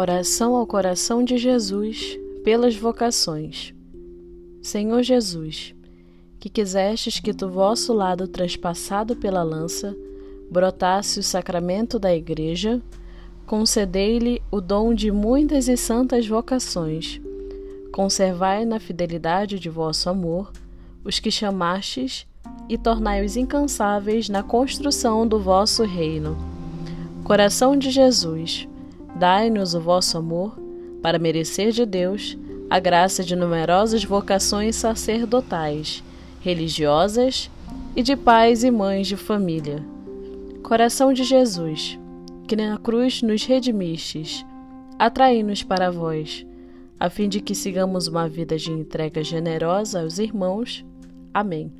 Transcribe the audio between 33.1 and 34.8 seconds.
de numerosas vocações